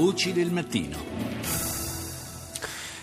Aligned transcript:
Voci 0.00 0.32
del 0.32 0.52
mattino. 0.52 0.96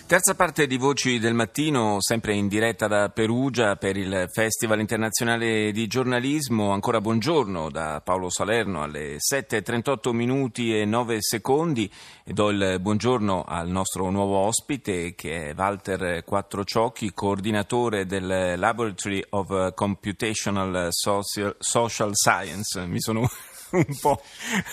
Terza 0.07 0.33
parte 0.33 0.65
di 0.65 0.77
Voci 0.77 1.19
del 1.19 1.33
Mattino, 1.33 1.97
sempre 1.99 2.35
in 2.35 2.47
diretta 2.47 2.87
da 2.87 3.09
Perugia 3.09 3.75
per 3.75 3.97
il 3.97 4.29
Festival 4.31 4.79
Internazionale 4.79 5.73
di 5.73 5.87
Giornalismo. 5.87 6.71
Ancora 6.71 7.01
buongiorno 7.01 7.69
da 7.69 7.99
Paolo 8.01 8.29
Salerno 8.29 8.81
alle 8.81 9.17
7.38 9.17 10.13
minuti 10.13 10.73
e 10.73 10.85
9 10.85 11.17
secondi 11.19 11.91
e 12.23 12.31
do 12.31 12.49
il 12.49 12.77
buongiorno 12.79 13.43
al 13.45 13.67
nostro 13.67 14.09
nuovo 14.09 14.37
ospite 14.37 15.15
che 15.15 15.49
è 15.49 15.53
Walter 15.53 16.23
Quattrociocchi, 16.23 17.11
coordinatore 17.13 18.05
del 18.05 18.53
Laboratory 18.57 19.21
of 19.31 19.73
Computational 19.73 20.87
Social, 20.91 21.57
Social 21.59 22.11
Science. 22.13 22.85
Mi 22.85 23.01
sono 23.01 23.29
un 23.71 23.97
po'. 23.99 24.21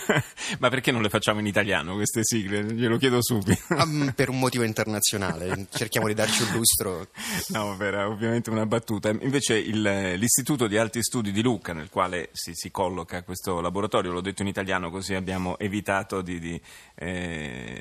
Ma 0.59 0.69
perché 0.69 0.91
non 0.91 1.03
le 1.03 1.09
facciamo 1.09 1.41
in 1.41 1.47
italiano 1.47 1.95
queste 1.95 2.21
sigle? 2.23 2.65
Glielo 2.65 2.97
chiedo 2.97 3.23
subito. 3.23 3.61
Um, 3.71 4.13
per 4.15 4.29
un 4.29 4.39
motivo 4.39 4.65
internazionale, 4.65 5.67
cerchiamo 5.71 6.07
di 6.07 6.15
darci 6.15 6.43
un 6.43 6.53
lustro. 6.53 7.09
No, 7.49 7.77
era 7.81 8.09
ovviamente 8.09 8.51
una 8.51 8.67
battuta. 8.67 9.09
Invece 9.09 9.57
il, 9.57 10.15
l'Istituto 10.17 10.67
di 10.67 10.77
Alti 10.77 11.03
Studi 11.03 11.33
di 11.33 11.43
Lucca, 11.43 11.73
nel 11.73 11.89
quale 11.89 12.31
si, 12.33 12.53
si, 12.55 12.71
colloca 12.71 13.23
questo 13.23 13.61
laboratorio, 13.61 14.13
l'ho 14.13 14.21
detto 14.21 14.43
in 14.43 14.49
italiano 14.49 14.91
così 14.91 15.15
abbiamo 15.15 15.59
evitato 15.59 16.23
di, 16.23 16.39
di, 16.39 16.61
eh, 16.95 17.72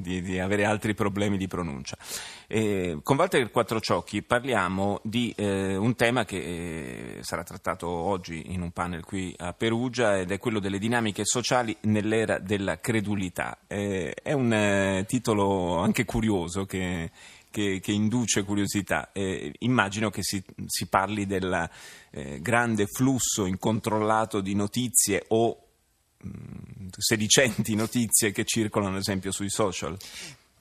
di, 0.00 0.22
di 0.22 0.38
avere 0.38 0.64
altri 0.64 0.94
problemi 0.94 1.36
di 1.36 1.46
pronuncia. 1.46 1.96
Eh, 2.46 2.98
con 3.02 3.16
Walter 3.16 3.50
Quattrociocchi 3.50 4.22
parliamo 4.22 5.00
di 5.04 5.32
eh, 5.36 5.76
un 5.76 5.94
tema 5.94 6.24
che 6.24 6.38
eh, 6.38 7.22
sarà 7.22 7.44
trattato 7.44 7.88
oggi 7.88 8.52
in 8.52 8.60
un 8.60 8.72
panel 8.72 9.04
qui 9.04 9.32
a 9.38 9.52
Perugia 9.52 10.18
ed 10.18 10.30
è 10.32 10.38
quello 10.38 10.58
delle 10.58 10.78
dinamiche 10.78 11.24
sociali 11.24 11.76
nell'era 11.82 12.38
della 12.38 12.78
credulità. 12.78 13.58
Eh, 13.66 14.14
è 14.14 14.32
un 14.32 14.52
eh, 14.52 15.04
titolo 15.06 15.78
anche 15.78 16.04
curioso 16.04 16.66
che, 16.66 17.10
che, 17.50 17.80
che 17.80 17.92
induce 17.92 18.44
curiosità. 18.44 19.10
Eh, 19.12 19.52
immagino 19.60 20.10
che 20.10 20.22
si, 20.22 20.42
si 20.66 20.86
parli 20.88 21.26
del 21.26 21.68
eh, 22.10 22.40
grande 22.40 22.86
flusso 22.86 23.46
incontrollato 23.46 24.40
di 24.40 24.54
notizie 24.54 25.24
o 25.28 25.66
sedicenti 26.98 27.74
notizie 27.74 28.32
che 28.32 28.44
circolano 28.44 28.94
ad 28.94 29.00
esempio 29.00 29.32
sui 29.32 29.50
social. 29.50 29.96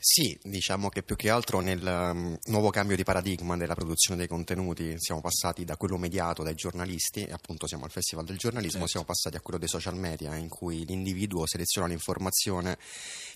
Sì, 0.02 0.40
diciamo 0.42 0.88
che 0.88 1.04
più 1.04 1.18
che 1.18 1.30
altro 1.30 1.60
nel 1.60 1.84
um, 1.84 2.38
nuovo 2.46 2.70
cambio 2.70 2.96
di 2.96 3.04
paradigma 3.04 3.58
della 3.58 3.76
produzione 3.76 4.18
dei 4.18 4.30
contenuti 4.30 4.94
siamo 4.96 5.20
passati 5.20 5.66
da 5.66 5.76
quello 5.76 5.98
mediato 5.98 6.42
dai 6.42 6.56
giornalisti, 6.56 7.26
e 7.26 7.34
appunto 7.34 7.68
siamo 7.68 7.84
al 7.84 7.92
Festival 7.92 8.24
del 8.24 8.38
giornalismo, 8.38 8.86
certo. 8.86 8.92
siamo 8.92 9.06
passati 9.06 9.36
a 9.36 9.42
quello 9.42 9.60
dei 9.60 9.68
social 9.68 9.98
media 9.98 10.38
in 10.38 10.48
cui 10.48 10.86
l'individuo 10.86 11.46
seleziona 11.46 11.88
l'informazione 11.88 12.78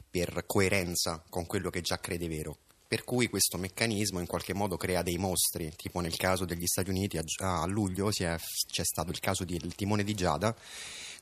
per 0.10 0.46
coerenza 0.48 1.22
con 1.30 1.46
quello 1.46 1.70
che 1.70 1.82
già 1.82 2.00
crede 2.00 2.30
vero. 2.30 2.60
Per 2.94 3.06
cui 3.06 3.28
questo 3.28 3.58
meccanismo 3.58 4.20
in 4.20 4.28
qualche 4.28 4.54
modo 4.54 4.78
crea 4.78 5.02
dei 5.02 5.18
mostri, 5.18 5.74
tipo 5.76 6.00
nel 6.00 6.16
caso 6.16 6.46
degli 6.46 6.68
Stati 6.68 6.92
Uniti 6.92 7.18
a, 7.18 7.24
a 7.62 7.66
luglio 7.66 8.10
è, 8.10 8.38
c'è 8.68 8.84
stato 8.84 9.10
il 9.10 9.20
caso 9.20 9.46
del 9.46 9.74
timone 9.74 10.04
di 10.04 10.14
Giada 10.14 10.56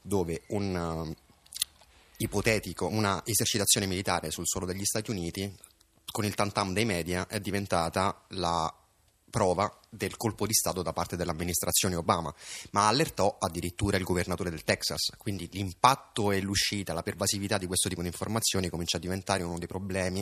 dove 0.02 0.42
un 0.48 1.16
ipotetico, 2.18 2.88
una 2.88 3.22
esercitazione 3.26 3.86
militare 3.86 4.32
sul 4.32 4.48
suolo 4.48 4.66
degli 4.66 4.84
Stati 4.84 5.12
Uniti, 5.12 5.50
con 6.12 6.26
il 6.26 6.36
tantam 6.36 6.74
dei 6.74 6.84
media 6.84 7.26
è 7.28 7.40
diventata 7.40 8.22
la 8.32 8.76
prova 9.30 9.74
del 9.90 10.18
colpo 10.18 10.46
di 10.46 10.54
Stato 10.54 10.82
da 10.82 10.92
parte 10.92 11.16
dell'amministrazione 11.16 11.96
Obama, 11.96 12.36
ma 12.72 12.90
allertò 12.90 13.38
addirittura 13.40 13.96
il 13.96 14.04
governatore 14.04 14.50
del 14.50 14.66
Texas. 14.66 15.12
Quindi 15.18 15.48
l'impatto 15.54 16.34
e 16.34 16.42
l'uscita, 16.42 16.92
la 16.92 17.02
pervasività 17.02 17.58
di 17.58 17.66
questo 17.66 17.88
tipo 17.88 18.02
di 18.02 18.08
informazioni 18.08 18.68
comincia 18.68 18.98
a 18.98 19.00
diventare 19.00 19.44
uno 19.44 19.58
dei 19.58 19.68
problemi 19.68 20.22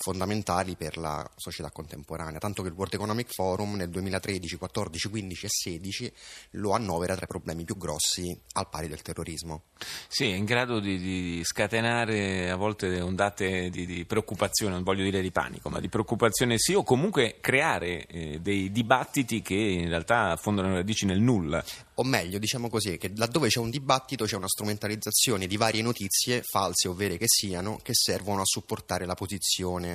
fondamentali 0.00 0.76
per 0.76 0.96
la 0.96 1.28
società 1.36 1.70
contemporanea, 1.70 2.38
tanto 2.38 2.62
che 2.62 2.68
il 2.68 2.74
World 2.74 2.94
Economic 2.94 3.32
Forum 3.32 3.74
nel 3.76 3.90
2013, 3.90 4.56
14, 4.56 5.08
15 5.10 5.46
e 5.46 5.48
16 5.50 6.12
lo 6.52 6.72
annovera 6.72 7.14
tra 7.14 7.26
i 7.26 7.28
problemi 7.28 7.64
più 7.64 7.76
grossi 7.76 8.36
al 8.54 8.68
pari 8.70 8.88
del 8.88 9.02
terrorismo. 9.02 9.64
Sì, 10.08 10.24
è 10.24 10.34
in 10.34 10.46
grado 10.46 10.80
di, 10.80 10.98
di 10.98 11.44
scatenare 11.44 12.50
a 12.50 12.56
volte 12.56 13.00
ondate 13.00 13.68
di, 13.68 13.84
di, 13.84 14.04
preoccupazione, 14.06 14.74
non 14.74 14.82
voglio 14.82 15.04
dire 15.04 15.20
di 15.20 15.30
panico, 15.30 15.68
ma 15.68 15.80
di 15.80 15.88
preoccupazione 15.90 16.58
sì, 16.58 16.72
o 16.72 16.82
comunque 16.82 17.36
creare 17.40 18.06
eh, 18.06 18.38
dei 18.40 18.72
dibattiti 18.72 19.42
che 19.42 19.54
in 19.54 19.88
realtà 19.88 20.30
affondano 20.30 20.68
le 20.68 20.76
radici 20.76 21.04
nel 21.04 21.20
nulla 21.20 21.62
o 22.00 22.04
meglio, 22.04 22.38
diciamo 22.38 22.70
così, 22.70 22.96
che 22.96 23.12
laddove 23.14 23.48
c'è 23.48 23.58
un 23.58 23.68
dibattito 23.68 24.24
c'è 24.24 24.36
una 24.36 24.48
strumentalizzazione 24.48 25.46
di 25.46 25.58
varie 25.58 25.82
notizie, 25.82 26.42
false 26.42 26.88
o 26.88 26.94
vere 26.94 27.18
che 27.18 27.26
siano, 27.28 27.78
che 27.82 27.92
servono 27.92 28.40
a 28.40 28.46
supportare 28.46 29.04
la 29.04 29.14
posizione 29.14 29.89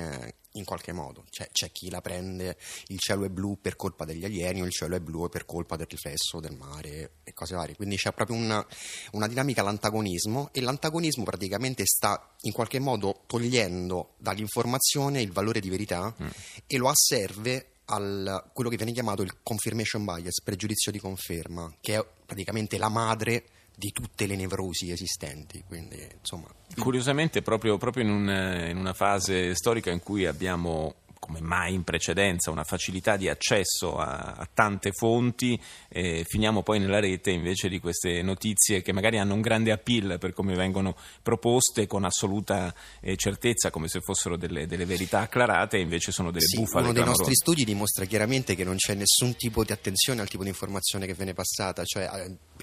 in 0.56 0.64
qualche 0.64 0.92
modo. 0.92 1.24
Cioè, 1.30 1.48
c'è 1.52 1.70
chi 1.70 1.90
la 1.90 2.00
prende 2.00 2.56
il 2.88 2.98
cielo 2.98 3.24
è 3.24 3.28
blu 3.28 3.58
per 3.60 3.76
colpa 3.76 4.04
degli 4.04 4.24
alieni 4.24 4.62
o 4.62 4.64
il 4.64 4.72
cielo 4.72 4.96
è 4.96 5.00
blu 5.00 5.28
per 5.28 5.44
colpa 5.44 5.76
del 5.76 5.86
riflesso 5.88 6.40
del 6.40 6.56
mare 6.56 7.12
e 7.24 7.32
cose 7.32 7.54
varie. 7.54 7.76
Quindi 7.76 7.96
c'è 7.96 8.12
proprio 8.12 8.36
una, 8.36 8.66
una 9.12 9.28
dinamica 9.28 9.60
all'antagonismo 9.60 10.50
e 10.52 10.60
l'antagonismo 10.60 11.24
praticamente 11.24 11.84
sta 11.86 12.34
in 12.42 12.52
qualche 12.52 12.78
modo 12.78 13.22
togliendo 13.26 14.14
dall'informazione 14.18 15.20
il 15.20 15.32
valore 15.32 15.60
di 15.60 15.70
verità 15.70 16.14
mm. 16.20 16.28
e 16.66 16.76
lo 16.76 16.88
asserve 16.88 17.70
a 17.88 18.50
quello 18.52 18.68
che 18.68 18.76
viene 18.76 18.92
chiamato 18.92 19.22
il 19.22 19.36
confirmation 19.42 20.04
bias, 20.04 20.42
pregiudizio 20.42 20.90
di 20.90 20.98
conferma, 20.98 21.72
che 21.80 21.96
è 21.96 22.04
praticamente 22.24 22.78
la 22.78 22.88
madre 22.88 23.44
di 23.78 23.92
tutte 23.92 24.26
le 24.26 24.36
nevrosi 24.36 24.90
esistenti. 24.90 25.62
Quindi, 25.66 26.04
insomma... 26.18 26.48
Curiosamente, 26.76 27.42
proprio, 27.42 27.76
proprio 27.76 28.04
in, 28.04 28.10
un, 28.10 28.66
in 28.70 28.76
una 28.78 28.94
fase 28.94 29.54
storica 29.54 29.90
in 29.90 30.00
cui 30.00 30.24
abbiamo 30.24 30.94
come 31.26 31.40
mai 31.40 31.74
in 31.74 31.82
precedenza, 31.82 32.52
una 32.52 32.62
facilità 32.62 33.16
di 33.16 33.28
accesso 33.28 33.96
a, 33.96 34.34
a 34.36 34.48
tante 34.52 34.92
fonti, 34.92 35.60
eh, 35.88 36.24
finiamo 36.24 36.62
poi 36.62 36.78
nella 36.78 37.00
rete 37.00 37.30
invece 37.30 37.68
di 37.68 37.80
queste 37.80 38.22
notizie 38.22 38.80
che 38.80 38.92
magari 38.92 39.18
hanno 39.18 39.34
un 39.34 39.40
grande 39.40 39.72
appeal 39.72 40.18
per 40.20 40.32
come 40.32 40.54
vengono 40.54 40.96
proposte 41.22 41.88
con 41.88 42.04
assoluta 42.04 42.72
eh, 43.00 43.16
certezza, 43.16 43.70
come 43.70 43.88
se 43.88 44.00
fossero 44.00 44.36
delle, 44.36 44.68
delle, 44.68 44.84
verità 44.84 45.20
acclarate, 45.20 45.78
e 45.78 45.80
invece 45.80 46.12
sono 46.12 46.30
delle 46.30 46.46
sì, 46.46 46.58
bufale. 46.58 46.84
Uno 46.84 46.92
dei 46.92 47.04
nostri 47.04 47.34
studi 47.34 47.64
dimostra 47.64 48.04
chiaramente 48.04 48.54
che 48.54 48.62
non 48.62 48.76
c'è 48.76 48.94
nessun 48.94 49.34
tipo 49.34 49.64
di 49.64 49.72
attenzione 49.72 50.20
al 50.20 50.28
tipo 50.28 50.44
di 50.44 50.48
informazione 50.48 51.06
che 51.06 51.14
viene 51.14 51.34
passata, 51.34 51.84
cioè 51.84 52.04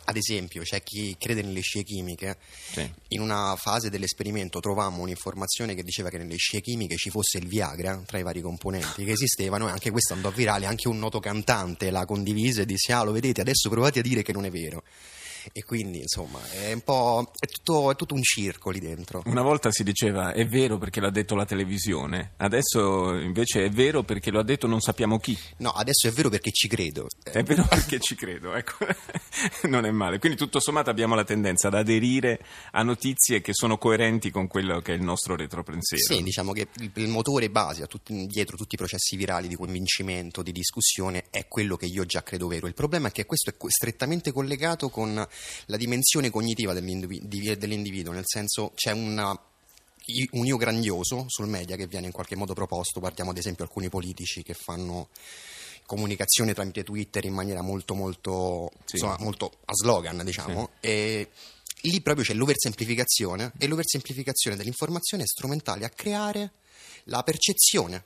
ad 0.05 0.15
esempio 0.15 0.61
c'è 0.63 0.81
chi 0.81 1.17
crede 1.19 1.41
nelle 1.41 1.59
scie 1.59 1.83
chimiche, 1.83 2.37
sì. 2.71 2.89
in 3.09 3.19
una 3.19 3.55
fase 3.57 3.89
dell'esperimento 3.89 4.61
trovammo 4.61 5.01
un'informazione 5.01 5.75
che 5.75 5.83
diceva 5.83 6.07
che 6.07 6.17
nelle 6.17 6.37
scie 6.37 6.61
chimiche 6.61 6.95
ci 6.95 7.09
fosse 7.09 7.39
il 7.39 7.47
Viagra 7.47 8.01
tra 8.05 8.17
i 8.17 8.23
vari 8.23 8.39
componenti 8.39 8.51
che 8.57 9.11
esistevano 9.11 9.67
e 9.67 9.71
anche 9.71 9.91
questo 9.91 10.13
andò 10.13 10.29
virale, 10.29 10.65
anche 10.65 10.87
un 10.87 10.99
noto 10.99 11.19
cantante 11.19 11.91
la 11.91 12.05
condivise 12.05 12.61
e 12.61 12.65
disse 12.65 12.93
ah 12.93 13.03
lo 13.03 13.11
vedete 13.11 13.41
adesso 13.41 13.69
provate 13.69 13.99
a 13.99 14.01
dire 14.01 14.21
che 14.21 14.33
non 14.33 14.45
è 14.45 14.49
vero 14.49 14.83
e 15.51 15.63
quindi 15.63 15.99
insomma 15.99 16.39
è 16.51 16.73
un 16.73 16.81
po' 16.81 17.31
è 17.37 17.47
tutto, 17.47 17.91
è 17.91 17.95
tutto, 17.95 18.13
un 18.13 18.21
circo 18.21 18.69
lì 18.69 18.79
dentro. 18.79 19.23
Una 19.25 19.41
volta 19.41 19.71
si 19.71 19.83
diceva 19.83 20.31
è 20.33 20.45
vero 20.47 20.77
perché 20.77 20.99
l'ha 20.99 21.09
detto 21.09 21.35
la 21.35 21.45
televisione, 21.45 22.33
adesso 22.37 23.15
invece 23.15 23.65
è 23.65 23.69
vero 23.69 24.03
perché 24.03 24.31
lo 24.31 24.39
ha 24.39 24.43
detto 24.43 24.67
non 24.67 24.81
sappiamo 24.81 25.19
chi. 25.19 25.37
No, 25.57 25.71
adesso 25.71 26.07
è 26.07 26.11
vero 26.11 26.29
perché 26.29 26.51
ci 26.51 26.67
credo. 26.67 27.07
È 27.23 27.43
vero 27.43 27.65
perché 27.67 27.99
ci 27.99 28.15
credo, 28.15 28.53
ecco, 28.53 28.85
non 29.67 29.85
è 29.85 29.91
male. 29.91 30.19
Quindi 30.19 30.37
tutto 30.37 30.59
sommato 30.59 30.89
abbiamo 30.89 31.15
la 31.15 31.23
tendenza 31.23 31.67
ad 31.67 31.75
aderire 31.75 32.39
a 32.71 32.83
notizie 32.83 33.41
che 33.41 33.53
sono 33.53 33.77
coerenti 33.77 34.29
con 34.29 34.47
quello 34.47 34.79
che 34.81 34.93
è 34.93 34.95
il 34.95 35.03
nostro 35.03 35.35
retropensiero. 35.35 36.03
Sì, 36.03 36.23
diciamo 36.23 36.51
che 36.51 36.67
il, 36.93 37.07
motore 37.07 37.49
base 37.49 37.85
tutti, 37.87 38.25
dietro 38.25 38.57
tutti 38.57 38.75
i 38.75 38.77
processi 38.77 39.15
virali 39.15 39.47
di 39.47 39.55
convincimento, 39.55 40.41
di 40.41 40.51
discussione 40.51 41.25
è 41.29 41.47
quello 41.47 41.75
che 41.75 41.85
io 41.85 42.05
già 42.05 42.23
credo 42.23 42.47
vero. 42.47 42.67
Il 42.67 42.73
problema 42.73 43.09
è 43.09 43.11
che 43.11 43.25
questo 43.25 43.49
è 43.49 43.55
strettamente 43.67 44.31
collegato 44.31 44.89
con 44.89 45.25
la 45.67 45.77
dimensione 45.77 46.29
cognitiva 46.29 46.73
dell'individuo, 46.73 48.13
nel 48.13 48.25
senso 48.25 48.71
c'è 48.75 48.91
una, 48.91 49.29
un 49.29 50.45
io 50.45 50.57
grandioso 50.57 51.25
sul 51.27 51.47
media 51.47 51.75
che 51.75 51.87
viene 51.87 52.07
in 52.07 52.11
qualche 52.11 52.35
modo 52.35 52.53
proposto, 52.53 52.99
guardiamo 52.99 53.31
ad 53.31 53.37
esempio 53.37 53.63
alcuni 53.63 53.89
politici 53.89 54.43
che 54.43 54.53
fanno 54.53 55.09
comunicazione 55.85 56.53
tramite 56.53 56.83
Twitter 56.83 57.25
in 57.25 57.33
maniera 57.33 57.61
molto 57.61 57.93
molto, 57.93 58.71
sì. 58.85 58.95
insomma, 58.95 59.17
molto 59.19 59.59
a 59.65 59.73
slogan 59.73 60.23
diciamo 60.23 60.69
sì. 60.79 60.87
e 60.87 61.29
lì 61.81 62.01
proprio 62.01 62.23
c'è 62.23 62.33
l'oversemplificazione 62.33 63.51
e 63.57 63.67
l'oversemplificazione 63.67 64.55
dell'informazione 64.55 65.23
è 65.23 65.27
strumentale 65.27 65.85
a 65.85 65.89
creare 65.89 66.53
la 67.05 67.21
percezione 67.23 68.05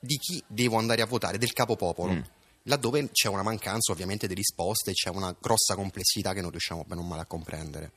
di 0.00 0.16
chi 0.18 0.42
devo 0.48 0.78
andare 0.78 1.02
a 1.02 1.06
votare, 1.06 1.38
del 1.38 1.52
capopopolo. 1.52 2.12
Mm 2.12 2.22
laddove 2.64 3.10
c'è 3.10 3.28
una 3.28 3.42
mancanza 3.42 3.92
ovviamente 3.92 4.26
di 4.26 4.34
risposte, 4.34 4.92
c'è 4.92 5.10
una 5.10 5.34
grossa 5.38 5.74
complessità 5.74 6.32
che 6.32 6.40
non 6.40 6.50
riusciamo 6.50 6.84
bene 6.86 7.00
o 7.00 7.04
male 7.04 7.22
a 7.22 7.26
comprendere. 7.26 7.92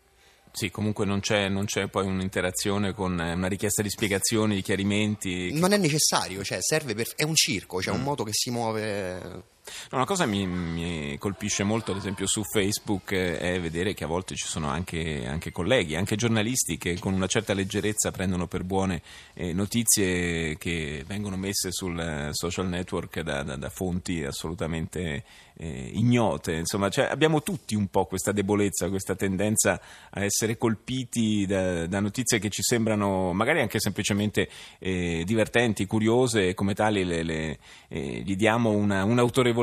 Sì, 0.52 0.72
comunque 0.72 1.06
non 1.06 1.20
c'è, 1.20 1.50
non 1.50 1.66
c'è, 1.66 1.88
poi 1.88 2.06
un'interazione 2.06 2.94
con 2.94 3.20
eh, 3.20 3.34
una 3.34 3.48
richiesta 3.48 3.82
di 3.82 3.90
spiegazioni, 3.90 4.56
di 4.56 4.62
chiarimenti. 4.62 5.52
Non 5.52 5.74
è 5.74 5.78
necessario, 5.78 6.46
cioè 6.46 6.60
serve 6.62 6.96
per, 6.96 7.12
è 7.16 7.24
un 7.24 7.36
circo, 7.36 7.78
c'è 7.78 7.86
cioè 7.86 7.96
mm. 7.96 7.98
un 7.98 8.04
modo 8.04 8.24
che 8.24 8.32
si 8.34 8.52
muove 8.52 9.44
No, 9.90 9.98
Una 9.98 10.06
cosa 10.06 10.26
mi, 10.26 10.46
mi 10.46 11.18
colpisce 11.18 11.64
molto, 11.64 11.92
ad 11.92 11.98
esempio, 11.98 12.28
su 12.28 12.44
Facebook 12.44 13.12
eh, 13.12 13.40
è 13.40 13.60
vedere 13.60 13.94
che 13.94 14.04
a 14.04 14.08
volte 14.08 14.36
ci 14.36 14.46
sono 14.46 14.70
anche, 14.70 15.26
anche, 15.26 15.52
colleghi, 15.52 15.96
anche 15.96 16.16
giornalisti 16.16 16.78
che 16.78 17.00
con 17.00 17.14
una 17.14 17.28
certa 17.28 17.54
leggerezza 17.54 18.12
prendono 18.12 18.46
per 18.46 18.64
buone 18.64 19.02
eh, 19.34 19.54
notizie 19.54 20.56
che 20.58 21.04
vengono 21.08 21.36
messe 21.36 21.72
sul 21.72 22.00
eh, 22.00 22.30
social 22.32 22.68
network 22.68 23.22
da, 23.22 23.42
da, 23.42 23.56
da 23.56 23.70
fonti 23.70 24.24
assolutamente 24.24 25.24
eh, 25.58 25.90
ignote. 25.94 26.54
Insomma, 26.54 26.90
cioè, 26.90 27.06
abbiamo 27.06 27.42
tutti 27.42 27.74
un 27.74 27.88
po' 27.88 28.06
questa 28.06 28.32
debolezza, 28.32 28.90
questa 28.90 29.16
tendenza 29.16 29.82
a 30.12 30.24
essere 30.24 30.58
colpiti 30.58 31.46
da, 31.48 31.88
da 31.88 32.00
notizie 32.00 32.38
che 32.38 32.50
ci 32.50 32.62
sembrano 32.62 33.34
magari 33.34 33.62
anche 33.62 33.80
semplicemente 33.80 34.48
eh, 34.78 35.24
divertenti, 35.26 35.88
curiose, 35.88 36.50
e 36.50 36.54
come 36.54 36.76
tali 36.76 37.04
le, 37.04 37.24
le, 37.24 37.58
gli 37.88 38.36
diamo 38.36 38.70
una, 38.70 39.04
un'autorevolezza 39.04 39.54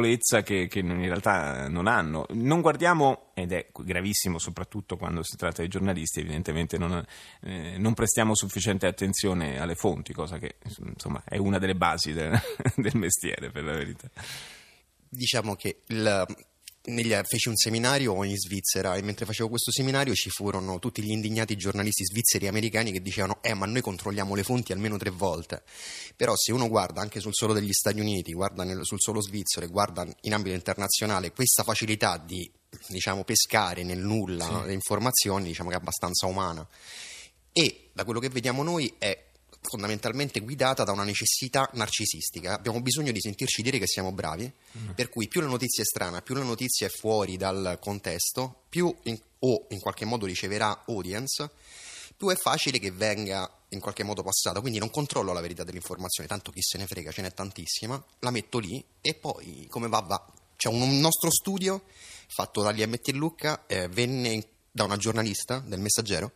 che, 0.43 0.67
che, 0.69 0.79
in 0.79 1.01
realtà 1.01 1.69
non 1.69 1.87
hanno. 1.87 2.27
Non 2.31 2.61
guardiamo, 2.61 3.31
ed 3.35 3.53
è 3.53 3.69
gravissimo 3.73 4.39
soprattutto 4.39 4.97
quando 4.97 5.23
si 5.23 5.37
tratta 5.37 5.63
di 5.63 5.69
giornalisti, 5.69 6.21
evidentemente 6.21 6.79
non, 6.79 7.05
eh, 7.43 7.77
non 7.79 7.95
prestiamo 7.95 8.35
sufficiente 8.35 8.87
attenzione 8.87 9.61
alle 9.61 9.75
fonti, 9.75 10.13
cosa 10.13 10.39
che 10.39 10.57
insomma 10.85 11.23
è 11.25 11.37
una 11.37 11.59
delle 11.59 11.75
basi 11.75 12.13
del, 12.13 12.39
del 12.77 12.97
mestiere 12.97 13.51
per 13.51 13.65
la 13.65 13.73
verità 13.73 14.11
diciamo 15.15 15.55
che 15.57 15.83
il, 15.89 16.25
negli, 16.85 17.15
feci 17.25 17.49
un 17.49 17.57
seminario 17.57 18.25
in 18.25 18.37
Svizzera 18.37 18.97
e 18.97 19.03
mentre 19.03 19.25
facevo 19.25 19.49
questo 19.49 19.71
seminario 19.71 20.15
ci 20.15 20.31
furono 20.31 20.79
tutti 20.81 21.03
gli 21.03 21.11
indignati 21.11 21.57
giornalisti 21.57 22.05
svizzeri 22.05 22.47
e 22.47 22.49
americani 22.49 22.91
che 22.91 23.01
dicevano 23.01 23.39
eh 23.41 23.55
ma 23.55 23.67
noi 23.67 23.81
controlliamo 23.81 24.35
le 24.35 24.43
fonti 24.43 24.73
almeno 24.73 24.97
tre 24.97 25.11
volte 25.11 25.63
però 26.17 26.35
se 26.37 26.51
uno 26.51 26.69
guarda 26.69 27.01
anche 27.01 27.21
sul 27.21 27.35
suolo 27.35 27.53
degli 27.53 27.73
Stati 27.73 28.01
Uniti 28.01 28.33
guarda 28.33 28.65
nel, 28.65 28.81
sul 28.83 29.01
suolo 29.01 29.21
svizzero 29.21 29.65
e 29.65 29.69
guarda 29.69 30.07
in 30.23 30.35
ambito 30.35 30.57
internazionale 30.57 31.33
questa 31.33 31.63
facilità 31.63 32.17
di 32.17 32.51
diciamo 32.89 33.23
pescare 33.23 33.85
nel 33.85 33.99
nulla 33.99 34.45
sì. 34.45 34.67
le 34.67 34.73
informazioni 34.73 35.49
diciamo 35.49 35.69
che 35.69 35.77
è 35.77 35.79
abbastanza 35.79 36.27
umana 36.27 36.67
e 37.53 37.91
da 37.93 38.05
quello 38.05 38.19
che 38.19 38.29
vediamo 38.29 38.63
noi 38.65 38.93
è 38.99 39.31
fondamentalmente 39.63 40.41
guidata 40.41 40.85
da 40.85 40.93
una 40.93 41.05
necessità 41.05 41.71
narcisistica. 41.75 42.55
Abbiamo 42.55 42.81
bisogno 42.81 43.13
di 43.13 43.21
sentirci 43.21 43.63
dire 43.63 43.79
che 43.79 43.87
siamo 43.87 44.13
bravi, 44.13 44.51
mm. 44.79 44.91
per 44.91 45.09
cui 45.09 45.29
più 45.29 45.41
la 45.41 45.47
notizia 45.47 45.83
è 45.83 45.87
strana, 45.87 46.21
più 46.21 46.35
la 46.35 46.43
notizia 46.43 46.87
è 46.87 46.91
fuori 46.91 47.37
dal 47.37 47.79
contesto, 47.81 48.65
più 48.69 48.95
in, 49.05 49.19
o 49.41 49.67
in 49.71 49.81
qualche 49.81 50.05
modo 50.05 50.27
riceverà 50.27 50.85
audience, 50.87 51.51
più 52.17 52.29
è 52.29 52.37
facile 52.37 52.79
che 52.79 52.91
venga 52.91 53.51
in 53.69 53.81
qualche 53.81 54.03
modo 54.03 54.23
passata. 54.23 54.61
Quindi 54.61 54.79
non 54.79 54.91
controllo 54.91 55.33
la 55.33 55.41
verità 55.41 55.65
dell'informazione, 55.65 56.29
tanto 56.29 56.51
chi 56.51 56.61
se 56.61 56.79
ne 56.79 56.87
frega, 56.87 57.13
ce 57.13 57.23
n'è 57.23 57.33
tantissima, 57.33 58.03
la 58.19 58.31
metto 58.31 58.59
lì 58.59 58.85
e 59.01 59.15
poi 59.15 59.67
come 59.71 59.89
va 59.89 60.01
va. 60.01 60.27
C'è 60.57 60.69
un 60.69 61.01
nostro 61.01 61.31
studio 61.31 61.85
fatto 62.27 62.63
dall'IMT 62.63 63.09
Lucca, 63.11 63.65
eh, 63.67 63.89
venne 63.89 64.49
da 64.71 64.85
una 64.85 64.97
giornalista 64.97 65.59
del 65.59 65.81
Messaggero, 65.81 66.33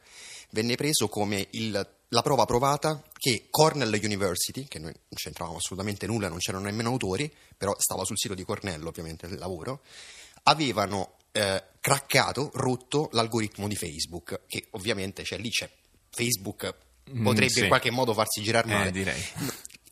venne 0.50 0.74
preso 0.76 1.08
come 1.08 1.48
il 1.52 1.94
la 2.10 2.22
prova 2.22 2.44
provata 2.44 3.02
che 3.26 3.48
Cornell 3.50 3.92
University, 4.04 4.68
che 4.68 4.78
noi 4.78 4.92
non 4.92 5.16
c'entravamo 5.16 5.56
assolutamente 5.56 6.06
nulla, 6.06 6.28
non 6.28 6.38
c'erano 6.38 6.66
nemmeno 6.66 6.90
autori, 6.90 7.28
però 7.56 7.74
stava 7.76 8.04
sul 8.04 8.16
sito 8.16 8.34
di 8.34 8.44
Cornell 8.44 8.86
ovviamente 8.86 9.26
il 9.26 9.36
lavoro, 9.36 9.80
avevano 10.44 11.16
eh, 11.32 11.60
craccato, 11.80 12.52
rotto 12.54 13.08
l'algoritmo 13.10 13.66
di 13.66 13.74
Facebook, 13.74 14.42
che 14.46 14.68
ovviamente 14.70 15.24
cioè, 15.24 15.40
lì 15.40 15.50
c'è 15.50 15.68
Facebook, 16.08 16.72
mm, 17.10 17.24
potrebbe 17.24 17.50
mm, 17.50 17.54
sì. 17.54 17.60
in 17.62 17.66
qualche 17.66 17.90
modo 17.90 18.14
farsi 18.14 18.42
girare 18.42 18.68
male. 18.68 18.88
Eh, 18.90 18.92
direi. 18.92 19.20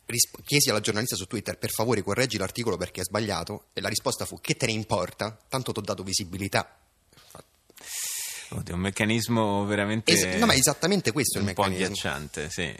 Risp- 0.05 0.41
chiesi 0.41 0.69
alla 0.69 0.79
giornalista 0.79 1.17
su 1.17 1.25
Twitter 1.25 1.57
per 1.57 1.71
favore 1.71 2.03
correggi 2.03 2.37
l'articolo 2.37 2.77
perché 2.77 3.01
è 3.01 3.03
sbagliato 3.03 3.65
e 3.73 3.81
la 3.81 3.89
risposta 3.89 4.23
fu 4.23 4.39
che 4.39 4.55
te 4.55 4.67
ne 4.67 4.71
importa, 4.71 5.37
tanto 5.49 5.73
ti 5.73 5.79
ho 5.79 5.81
dato 5.81 6.03
visibilità 6.03 6.79
Oddio, 8.49 8.75
un 8.75 8.81
meccanismo 8.81 9.65
veramente. 9.65 10.11
Es- 10.11 10.37
no, 10.37 10.45
ma 10.45 10.53
esattamente 10.53 11.11
questo 11.11 11.37
è 11.37 11.41
il 11.41 11.47
meccanismo. 11.47 11.73
Un 11.73 11.79
po' 11.79 11.85
agghiacciante, 11.85 12.49
sì. 12.49 12.73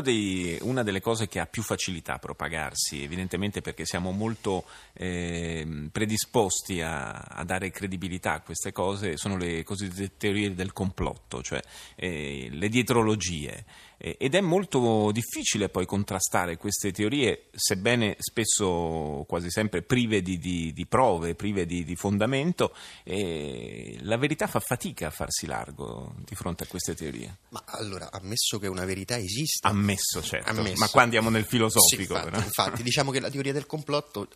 Dei, 0.00 0.58
una 0.62 0.82
delle 0.82 1.00
cose 1.00 1.28
che 1.28 1.40
ha 1.40 1.46
più 1.46 1.62
facilità 1.62 2.14
a 2.14 2.18
propagarsi, 2.18 3.02
evidentemente 3.02 3.60
perché 3.60 3.84
siamo 3.84 4.12
molto 4.12 4.64
eh, 4.92 5.88
predisposti 5.90 6.80
a, 6.80 7.12
a, 7.12 7.44
dare 7.44 7.70
credibilità 7.70 8.34
a 8.34 8.40
queste 8.40 8.72
cose, 8.72 9.16
sono 9.16 9.36
le 9.36 9.62
cosiddette 9.64 10.16
teorie 10.16 10.54
del 10.54 10.72
complotto, 10.72 11.42
cioè 11.42 11.60
eh, 11.96 12.48
le 12.50 12.68
dietrologie 12.68 13.64
ed 14.02 14.34
è 14.34 14.40
molto 14.40 15.10
difficile 15.12 15.68
poi 15.68 15.84
contrastare 15.84 16.56
queste 16.56 16.90
teorie, 16.90 17.48
sebbene 17.54 18.16
spesso 18.18 19.26
quasi 19.28 19.50
sempre 19.50 19.82
prive 19.82 20.22
di, 20.22 20.38
di, 20.38 20.72
di 20.72 20.86
prove, 20.86 21.34
prive 21.34 21.66
di, 21.66 21.84
di 21.84 21.96
fondamento, 21.96 22.74
la 23.04 24.16
verità 24.16 24.46
fa 24.46 24.58
fatica 24.58 25.08
a 25.08 25.10
farsi 25.10 25.44
largo 25.44 26.14
di 26.24 26.34
fronte 26.34 26.64
a 26.64 26.66
queste 26.66 26.94
teorie. 26.94 27.36
Ma 27.50 27.62
allora, 27.66 28.10
ammesso 28.10 28.58
che 28.58 28.68
una 28.68 28.86
verità 28.86 29.18
esista... 29.18 29.68
Ammesso, 29.68 30.22
certo, 30.22 30.48
ammesso. 30.48 30.78
ma 30.78 30.88
qua 30.88 31.02
andiamo 31.02 31.28
nel 31.28 31.44
filosofico. 31.44 32.16
Sì, 32.16 32.24
infatti, 32.24 32.44
infatti, 32.44 32.82
diciamo 32.82 33.10
che 33.10 33.20
la 33.20 33.28
teoria 33.28 33.52
del 33.52 33.66
complotto 33.66 34.28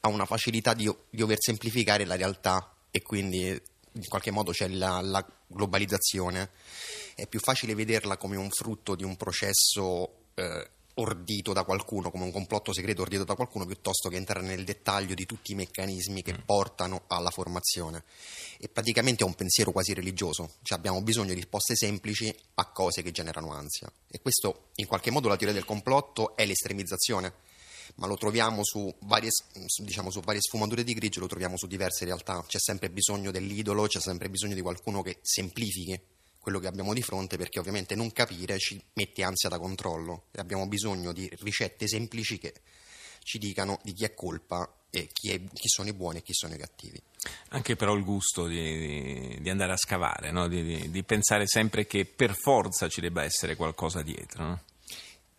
ha 0.00 0.08
una 0.08 0.26
facilità 0.26 0.74
di, 0.74 0.94
di 1.08 1.22
oversemplificare 1.22 2.04
la 2.04 2.16
realtà 2.16 2.70
e 2.90 3.00
quindi 3.00 3.46
in 3.46 4.08
qualche 4.08 4.30
modo 4.30 4.52
c'è 4.52 4.68
la, 4.68 5.00
la 5.00 5.26
globalizzazione 5.46 6.50
è 7.16 7.26
più 7.26 7.40
facile 7.40 7.74
vederla 7.74 8.18
come 8.18 8.36
un 8.36 8.50
frutto 8.50 8.94
di 8.94 9.02
un 9.02 9.16
processo 9.16 10.26
eh, 10.34 10.70
ordito 10.96 11.54
da 11.54 11.64
qualcuno, 11.64 12.10
come 12.10 12.24
un 12.24 12.30
complotto 12.30 12.74
segreto 12.74 13.00
ordito 13.00 13.24
da 13.24 13.34
qualcuno, 13.34 13.64
piuttosto 13.64 14.10
che 14.10 14.16
entrare 14.16 14.46
nel 14.46 14.64
dettaglio 14.64 15.14
di 15.14 15.24
tutti 15.24 15.52
i 15.52 15.54
meccanismi 15.54 16.22
che 16.22 16.34
mm. 16.34 16.42
portano 16.44 17.04
alla 17.06 17.30
formazione. 17.30 18.04
E 18.58 18.68
praticamente 18.68 19.24
è 19.24 19.26
un 19.26 19.34
pensiero 19.34 19.72
quasi 19.72 19.94
religioso, 19.94 20.56
cioè 20.62 20.76
abbiamo 20.76 21.00
bisogno 21.00 21.28
di 21.28 21.40
risposte 21.40 21.74
semplici 21.74 22.34
a 22.54 22.66
cose 22.66 23.00
che 23.00 23.12
generano 23.12 23.50
ansia. 23.50 23.90
E 24.10 24.20
questo, 24.20 24.68
in 24.74 24.86
qualche 24.86 25.10
modo, 25.10 25.28
la 25.28 25.36
teoria 25.36 25.54
del 25.54 25.64
complotto 25.64 26.36
è 26.36 26.44
l'estremizzazione, 26.44 27.32
ma 27.94 28.06
lo 28.06 28.18
troviamo 28.18 28.62
su 28.62 28.94
varie, 29.00 29.30
diciamo, 29.82 30.10
su 30.10 30.20
varie 30.20 30.42
sfumature 30.42 30.84
di 30.84 30.92
grigio, 30.92 31.20
lo 31.20 31.28
troviamo 31.28 31.56
su 31.56 31.66
diverse 31.66 32.04
realtà. 32.04 32.44
C'è 32.46 32.58
sempre 32.58 32.90
bisogno 32.90 33.30
dell'idolo, 33.30 33.86
c'è 33.86 34.00
sempre 34.00 34.28
bisogno 34.28 34.54
di 34.54 34.60
qualcuno 34.60 35.00
che 35.00 35.18
semplifichi 35.22 35.98
quello 36.46 36.60
che 36.60 36.68
abbiamo 36.68 36.94
di 36.94 37.02
fronte 37.02 37.36
perché 37.36 37.58
ovviamente 37.58 37.96
non 37.96 38.12
capire 38.12 38.56
ci 38.58 38.80
mette 38.92 39.24
ansia 39.24 39.48
da 39.48 39.58
controllo 39.58 40.26
e 40.30 40.38
abbiamo 40.38 40.68
bisogno 40.68 41.10
di 41.10 41.28
ricette 41.40 41.88
semplici 41.88 42.38
che 42.38 42.54
ci 43.24 43.38
dicano 43.38 43.80
di 43.82 43.92
chi 43.92 44.04
è 44.04 44.14
colpa 44.14 44.72
e 44.88 45.08
chi, 45.12 45.32
è, 45.32 45.42
chi 45.42 45.66
sono 45.66 45.88
i 45.88 45.92
buoni 45.92 46.18
e 46.18 46.22
chi 46.22 46.32
sono 46.34 46.54
i 46.54 46.56
cattivi. 46.56 47.02
Anche 47.48 47.74
però 47.74 47.94
il 47.94 48.04
gusto 48.04 48.46
di, 48.46 49.36
di 49.40 49.50
andare 49.50 49.72
a 49.72 49.76
scavare, 49.76 50.30
no? 50.30 50.46
di, 50.46 50.88
di, 50.88 51.02
pensare 51.02 51.48
sempre 51.48 51.84
che 51.84 52.04
per 52.04 52.36
forza 52.36 52.88
ci 52.88 53.00
debba 53.00 53.24
essere 53.24 53.56
qualcosa 53.56 54.02
dietro. 54.02 54.44
No? 54.44 54.62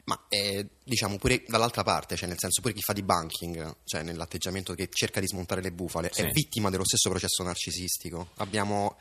Ma 0.03 0.25
eh, 0.27 0.67
diciamo 0.83 1.15
pure 1.15 1.45
dall'altra 1.47 1.83
parte, 1.83 2.17
cioè 2.17 2.27
nel 2.27 2.37
senso 2.37 2.59
pure 2.59 2.73
chi 2.73 2.81
fa 2.81 2.91
di 2.91 3.03
banking, 3.03 3.77
cioè 3.85 4.03
nell'atteggiamento 4.03 4.73
che 4.73 4.89
cerca 4.91 5.21
di 5.21 5.27
smontare 5.27 5.61
le 5.61 5.71
bufale, 5.71 6.09
sì. 6.11 6.23
è 6.23 6.31
vittima 6.31 6.69
dello 6.69 6.85
stesso 6.85 7.09
processo 7.09 7.43
narcisistico. 7.43 8.31
Abbiamo 8.39 8.97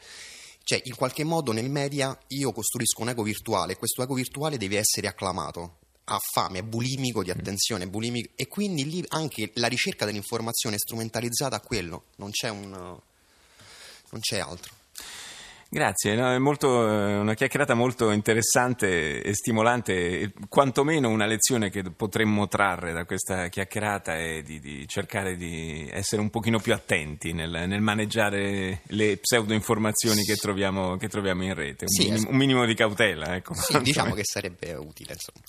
cioè, 0.66 0.80
in 0.86 0.96
qualche 0.96 1.22
modo 1.22 1.52
nel 1.52 1.70
media 1.70 2.18
io 2.26 2.50
costruisco 2.50 3.02
un 3.02 3.10
ego 3.10 3.22
virtuale 3.22 3.74
e 3.74 3.76
questo 3.76 4.02
ego 4.02 4.14
virtuale 4.14 4.56
deve 4.56 4.78
essere 4.78 5.06
acclamato. 5.06 5.78
Ha 6.06 6.18
fame, 6.18 6.58
è 6.58 6.62
bulimico 6.64 7.22
di 7.22 7.30
attenzione, 7.30 7.84
è 7.84 7.86
bulimico, 7.86 8.32
e 8.34 8.48
quindi 8.48 8.84
lì 8.84 9.04
anche 9.10 9.52
la 9.54 9.68
ricerca 9.68 10.04
dell'informazione 10.04 10.74
è 10.74 10.78
strumentalizzata 10.80 11.54
a 11.54 11.60
quello, 11.60 12.06
non 12.16 12.32
c'è, 12.32 12.48
un, 12.48 12.68
non 12.70 14.20
c'è 14.20 14.40
altro. 14.40 14.74
Grazie, 15.76 16.14
no, 16.14 16.32
è 16.32 16.38
molto, 16.38 16.88
eh, 16.88 17.18
una 17.18 17.34
chiacchierata 17.34 17.74
molto 17.74 18.10
interessante 18.10 19.20
e 19.20 19.34
stimolante, 19.34 20.32
quantomeno 20.48 21.10
una 21.10 21.26
lezione 21.26 21.68
che 21.68 21.82
potremmo 21.82 22.48
trarre 22.48 22.94
da 22.94 23.04
questa 23.04 23.48
chiacchierata 23.48 24.16
è 24.16 24.40
di, 24.40 24.58
di 24.58 24.88
cercare 24.88 25.36
di 25.36 25.86
essere 25.92 26.22
un 26.22 26.30
pochino 26.30 26.60
più 26.60 26.72
attenti 26.72 27.34
nel, 27.34 27.50
nel 27.66 27.82
maneggiare 27.82 28.80
le 28.84 29.18
pseudo-informazioni 29.18 30.22
che 30.22 30.36
troviamo, 30.36 30.96
che 30.96 31.08
troviamo 31.08 31.44
in 31.44 31.52
rete, 31.52 31.84
un, 31.84 31.90
sì, 31.90 32.08
minimo, 32.08 32.30
un, 32.30 32.36
minimo, 32.38 32.64
di 32.64 32.74
cautela. 32.74 33.36
Ecco. 33.36 33.52
Sì, 33.52 33.78
diciamo 33.82 34.14
che 34.16 34.24
sarebbe 34.24 34.72
utile. 34.72 35.12
Insomma. 35.12 35.44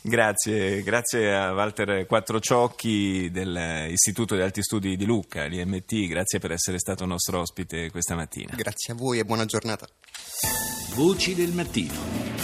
Grazie, 0.00 0.82
grazie 0.84 1.34
a 1.36 1.52
Walter 1.52 2.06
Quattrociocchi 2.06 3.30
dell'Istituto 3.30 4.36
di 4.36 4.40
Alti 4.40 4.62
Studi 4.62 4.96
di 4.96 5.04
Lucca, 5.04 5.44
l'IMT, 5.44 6.06
grazie 6.06 6.38
per 6.38 6.52
essere 6.52 6.78
stato 6.78 7.04
nostro 7.04 7.40
ospite 7.40 7.90
questa 7.90 8.14
mattina. 8.14 8.54
Grazie 8.56 8.94
a 8.94 8.96
voi 8.96 9.18
e 9.18 9.24
buona 9.26 9.44
giornata 9.44 9.64
giornata. 9.66 9.88
Voci 10.94 11.34
del 11.34 11.50
mattino. 11.50 12.35